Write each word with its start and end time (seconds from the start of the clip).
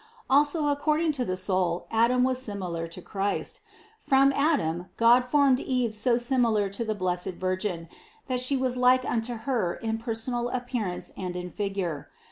Also 0.31 0.65
according 0.69 1.11
to 1.11 1.23
the 1.23 1.37
soul 1.37 1.85
Adam 1.91 2.23
was 2.23 2.41
similar 2.41 2.87
to 2.87 3.03
Christ. 3.03 3.59
From 3.99 4.31
Adam 4.35 4.87
God 4.97 5.23
formed 5.23 5.59
Eve 5.59 5.93
so 5.93 6.17
similar 6.17 6.69
to 6.69 6.83
the 6.83 6.95
Blessed 6.95 7.35
Virgin, 7.37 7.87
that 8.25 8.41
she 8.41 8.57
was 8.57 8.75
like 8.75 9.05
unto 9.05 9.35
Her 9.35 9.75
in 9.75 9.99
personal 9.99 10.49
appearance 10.49 11.11
and 11.15 11.35
in 11.35 11.51
figure. 11.51 12.09